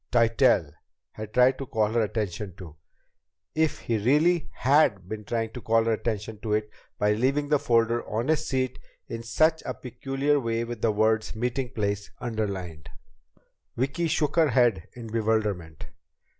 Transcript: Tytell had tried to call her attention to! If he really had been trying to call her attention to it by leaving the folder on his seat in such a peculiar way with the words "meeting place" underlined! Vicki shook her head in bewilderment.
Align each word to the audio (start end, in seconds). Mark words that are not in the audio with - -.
Tytell 0.11 0.73
had 1.11 1.31
tried 1.31 1.59
to 1.59 1.67
call 1.67 1.89
her 1.91 2.01
attention 2.01 2.55
to! 2.55 2.75
If 3.53 3.81
he 3.81 3.99
really 3.99 4.49
had 4.51 5.07
been 5.07 5.23
trying 5.25 5.51
to 5.51 5.61
call 5.61 5.83
her 5.83 5.93
attention 5.93 6.39
to 6.39 6.53
it 6.53 6.71
by 6.97 7.13
leaving 7.13 7.49
the 7.49 7.59
folder 7.59 8.03
on 8.09 8.29
his 8.29 8.47
seat 8.47 8.79
in 9.07 9.21
such 9.21 9.61
a 9.63 9.75
peculiar 9.75 10.39
way 10.39 10.63
with 10.63 10.81
the 10.81 10.91
words 10.91 11.35
"meeting 11.35 11.69
place" 11.69 12.09
underlined! 12.17 12.89
Vicki 13.77 14.07
shook 14.07 14.37
her 14.37 14.49
head 14.49 14.87
in 14.93 15.05
bewilderment. 15.05 15.85